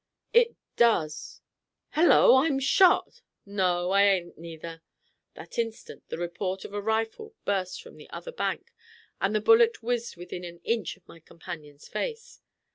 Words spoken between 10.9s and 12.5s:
of my companion's face.